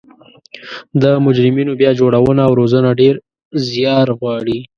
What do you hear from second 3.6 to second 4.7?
ځیار غواړي